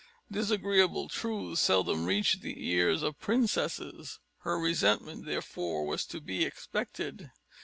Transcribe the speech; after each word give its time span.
Disagreeable 0.31 1.09
truths 1.09 1.61
seldom 1.61 2.05
reach 2.07 2.39
the 2.39 2.67
ear 2.69 2.89
of 2.89 3.19
princesses; 3.19 4.19
her 4.39 4.57
resentment, 4.59 5.25
therefore, 5.25 5.85
was 5.85 6.05
to 6.07 6.19
be 6.19 6.43
expected. 6.43 7.29